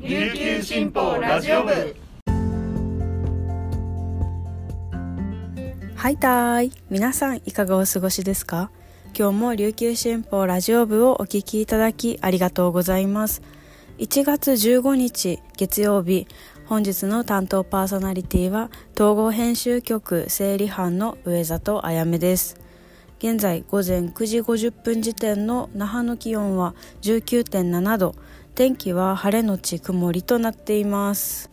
[0.00, 1.72] 琉球新報ラジオ部。
[5.96, 6.72] はいたーい。
[6.88, 8.70] 皆さんいかがお過ごしですか？
[9.18, 13.42] 今日も琉球新報ラジオ部をお聞きいただきありがとうございます。
[13.98, 16.28] 1月15日月曜日
[16.66, 22.56] 本日の担当パーソナリティは統合編集局整理班の上里あやめです。
[23.18, 28.14] 現在午前9時50分時点の那覇の気温は19.7度。
[28.58, 31.48] 天気は晴れのち曇りとなっています。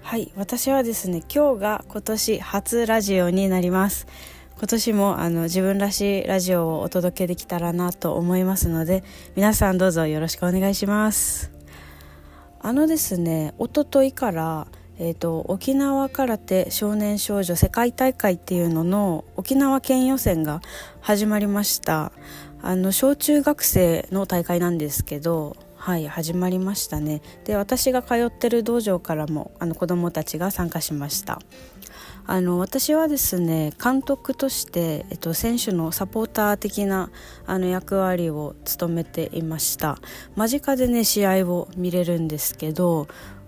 [0.00, 4.06] はい私はですね今日が今年初ラジオになります。
[4.56, 9.02] 今年もあの自分らしいラジオをお届けできたらなと思いますので
[9.34, 11.50] 皆さんどうぞよろしくお願いします。
[12.60, 20.62] あのですね一昨日からえーと、沖縄空手少年少女世界大会っていうのの沖縄県予選が
[21.00, 22.12] 始まりました。
[22.62, 25.56] あの小中学生の大会なんですけど
[25.86, 27.22] はい始まりましたね。
[27.44, 31.40] で私が通ってる道場からもあの子どもたちが参加しました。
[32.26, 37.10] あの私はですね監督として、えっと、選手のサポーター的な
[37.46, 39.98] あの役割を務めていました。
[40.34, 43.06] 間近でね試合を見れるんですけど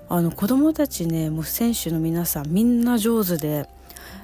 [0.09, 3.69] あの子供たちねもう選手の皆さんみんな上手で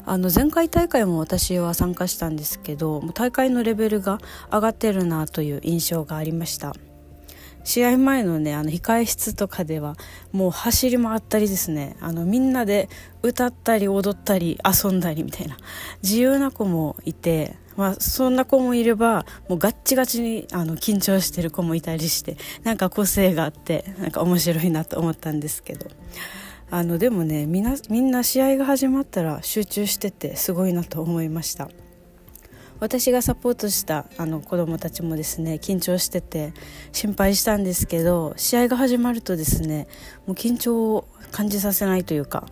[0.07, 4.21] あの前回大会も私は参加したんですけど大会のレベルが
[4.53, 6.77] 上がってるなという印象がありました。
[7.65, 9.97] 試合前のねあの控え室とかでは
[10.33, 11.97] もう走り回ったりですね。
[12.01, 12.89] あのみんなで
[13.23, 15.57] 歌ったり踊ったり遊んだりみたいな。
[16.03, 25.91] 自由な子もいて、まあ、そんな子もいればもうガッチガチにあの緊張してる子もいたりしてなんか個性があってなんか面白いなと思ったんですけど。
[26.71, 31.69] あのでもねみんなみんな試合が始まったら集中しててすごいなと思いました。
[32.81, 36.53] 私がサポートしたあの子どもたちもですね緊張してて
[36.93, 39.87] 心配したんですけど試合が始まるとですね
[40.27, 42.47] もう緊張を感じさせないというか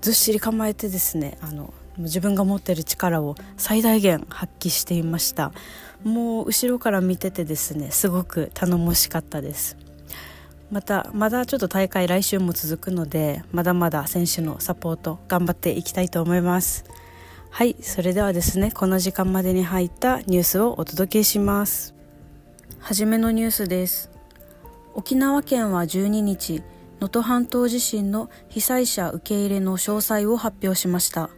[0.00, 5.52] ずっしり構えてですねあの自分が持ってる力を最大限発揮していました。
[6.04, 9.76] もう後ろから見ててですねすごく頼もしかったです。
[10.70, 16.84] またまだちょっと大会来週も続くのでまだまだ選手のサポート頑張っていきたいと思います。
[17.58, 21.92] はいそれではですねこの時間までに入ったニュースをお届けします。
[22.78, 24.12] はじめのニュースです。
[24.94, 26.62] 沖縄県は12日
[27.00, 31.30] 能登半島地震の被災者受け入れの詳細を発表しました。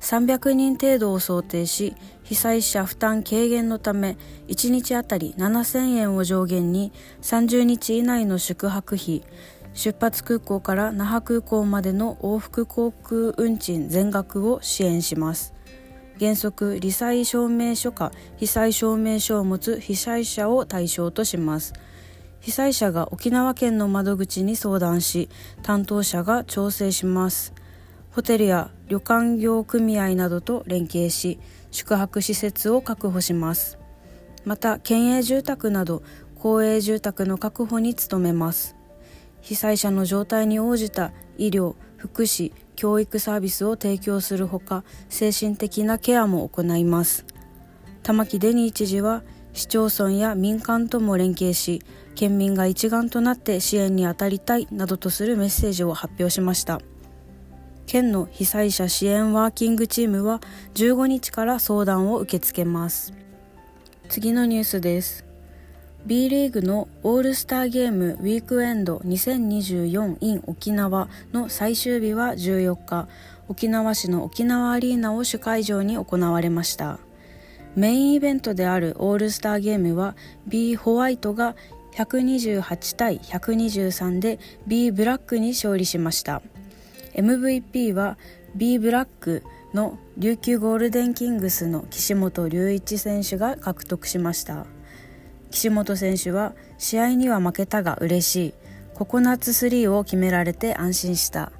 [0.00, 4.16] 300人程度を想定し被災者負担軽減のため
[4.48, 6.90] 1日あたり7000円を上限に
[7.20, 9.22] 30日以内の宿泊費
[9.74, 15.54] 出発空港から那覇空港までの往復航空運賃全額を支援します。
[16.18, 21.72] 原則罹災証明書か被災証明書を持つ被災者を対象とします。
[22.40, 25.28] 被災者が沖縄県の窓口に相談し
[25.62, 27.54] 担当者が調整します。
[28.10, 31.38] ホテルや旅館業組合などと連携し
[31.70, 33.78] 宿泊施設を確保します。
[34.44, 36.02] また県営住宅など
[36.38, 38.76] 公営住宅の確保に努めます。
[39.42, 47.26] 被災者の状態に応じた医療福祉教育サービスを提供するほか精神的なケアも行います。
[48.02, 51.82] 玉城デニー知事は市町村や民間とも連携し
[52.14, 56.80] 県民が一丸となって支援に当たりたいなどとするメッセージを発表しました。
[57.86, 60.40] 県の被災者支援ワーキングチームは
[60.74, 63.12] 15日から相談を受け付けます。
[64.08, 65.31] 次のニュースです。
[66.04, 73.08] B リーグのオールスターゲームウィークエンド 2024in 沖縄の最終日は14日
[73.46, 76.98] 沖縄市の沖縄アリーナを主会場に行われました。
[77.76, 80.16] メインイベントであるオールスターゲームは
[80.48, 81.54] B ホワイトが
[81.94, 86.42] 128対123で B ブラックに勝利しました。
[87.14, 88.18] MVP は
[88.56, 94.66] B ブラックの琉球ゴールデンキングスの岸本隆一選手が獲得しました。
[95.52, 98.54] 岸本選手は試合には負けたが嬉しい。
[98.94, 101.52] ココナッツ3を決められて安心した。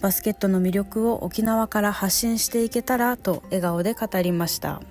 [0.00, 4.82] バスケットの魅力を沖縄から発信していけたらと笑顔で語りました。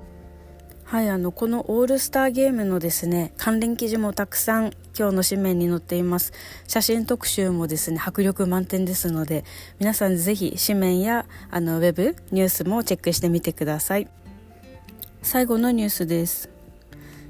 [0.83, 6.33] はいあのこのオールスターゲームのですね関連記事もたくさん今日の紙面に載っています。
[6.67, 9.45] 写真特集もですね迫力満点ですので
[9.79, 14.07] 皆さんぜひ紙面やあのウェブニュースもチェックしてみてください。
[15.21, 16.58] 最後のニュースです。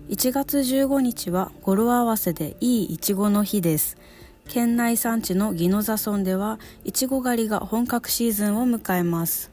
[0.09, 3.95] 1月15日は語呂合わせでいいいちごの日です。
[4.47, 9.51] 県内産地の宜野座村ではいちご狩りが本格シーズンを迎えます。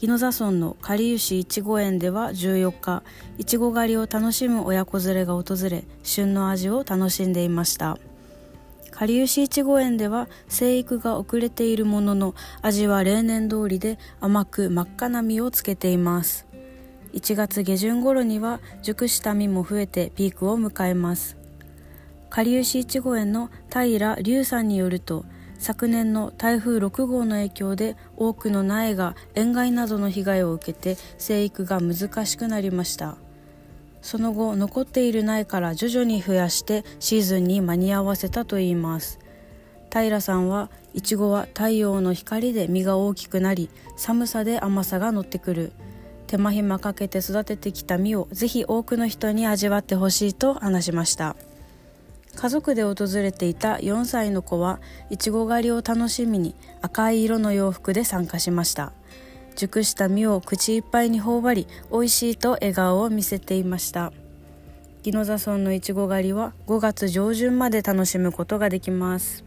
[0.00, 3.02] 宜野座村のかりゆしいちご園では14日
[3.36, 7.98] いちご狩りを楽しむ親子連れが訪れ旬の味を楽しんでいました。
[8.92, 16.46] かりゆしいちご園では生育が遅れているものの味は例年通りで甘く真っ赤な実をつけています。
[17.12, 21.36] 1月下旬頃には熟した実も増えてピークを迎えます。
[22.28, 25.24] かりゆしいちご園の平龍さんによると
[25.58, 33.16] 昨年の台風6号の影響で多くの苗が塩害などの被害を受けて生育が難しくなりました。
[34.00, 39.18] その後残っている苗から徐々に増やしてシーズンに間に合わせたといいます。
[39.92, 45.72] 平さんはいちごは太陽の光で実が大きくなり寒さで甘さが乗ってくる。
[46.30, 51.34] 手間暇かけて育ててきた実をぜひ多くの人に味わってほしいと話しました。
[52.36, 54.78] 家族で訪れていた4歳の子は
[55.10, 58.92] いちご狩りを楽しみに赤い色の洋服で参加しました。
[59.56, 64.12] 熟した実を口いっぱいに頬張り美味しいと笑顔を見せていました。
[65.04, 69.44] 宜野座村のいちご狩りは5月上旬まで楽しむことができます。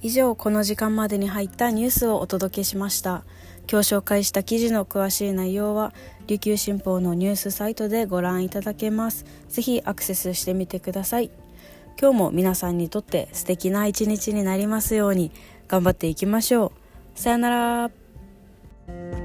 [0.00, 3.24] 以上この時間までに入ったニュースをお届けしました。
[3.70, 5.92] 今日紹介した記事の詳しい内容は
[6.26, 9.26] 琉球新報のニュースサイトでご覧いただけます。
[9.48, 11.30] ぜひアクセスしてみてください。
[12.00, 15.32] 今日も皆さんにとって素敵な一日になりますように
[15.66, 16.72] 頑張っていきましょ
[17.14, 17.18] う。
[17.18, 19.17] さよなら。